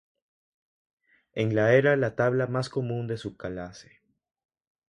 [1.33, 4.01] En la era la tabla más común de su clase.